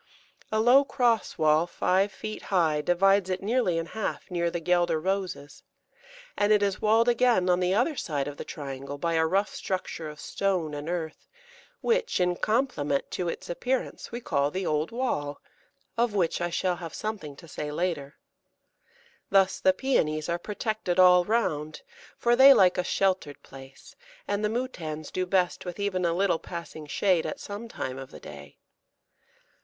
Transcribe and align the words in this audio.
A 0.51 0.59
low 0.59 0.83
cross 0.83 1.37
wall, 1.37 1.67
five 1.67 2.11
feet 2.11 2.41
high, 2.49 2.81
divides 2.81 3.29
it 3.29 3.43
nearly 3.43 3.77
in 3.77 3.85
half 3.85 4.31
near 4.31 4.49
the 4.49 4.59
Guelder 4.59 4.99
Roses, 4.99 5.61
and 6.35 6.51
it 6.51 6.63
is 6.63 6.81
walled 6.81 7.07
again 7.07 7.51
on 7.51 7.59
the 7.59 7.75
other 7.75 7.91
long 7.91 7.97
side 7.97 8.27
of 8.27 8.37
the 8.37 8.43
triangle 8.43 8.97
by 8.97 9.13
a 9.13 9.27
rough 9.27 9.53
structure 9.53 10.09
of 10.09 10.19
stone 10.19 10.73
and 10.73 10.89
earth, 10.89 11.27
which, 11.81 12.19
in 12.19 12.35
compliment 12.35 13.11
to 13.11 13.29
its 13.29 13.47
appearance, 13.47 14.11
we 14.11 14.19
call 14.19 14.49
the 14.49 14.65
Old 14.65 14.89
Wall, 14.89 15.39
of 15.99 16.15
which 16.15 16.41
I 16.41 16.49
shall 16.49 16.77
have 16.77 16.95
something 16.95 17.35
to 17.35 17.47
say 17.47 17.71
later. 17.71 18.15
Thus 19.29 19.59
the 19.59 19.71
Pæonies 19.71 20.27
are 20.29 20.39
protected 20.39 20.97
all 20.97 21.25
round, 21.25 21.83
for 22.17 22.35
they 22.35 22.55
like 22.55 22.79
a 22.79 22.83
sheltered 22.83 23.43
place, 23.43 23.95
and 24.27 24.43
the 24.43 24.49
Moutans 24.49 25.11
do 25.11 25.27
best 25.27 25.63
with 25.63 25.79
even 25.79 26.05
a 26.05 26.13
little 26.13 26.39
passing 26.39 26.87
shade 26.87 27.27
at 27.27 27.39
some 27.39 27.67
time 27.67 27.99
of 27.99 28.09
the 28.09 28.19
day. 28.19 28.57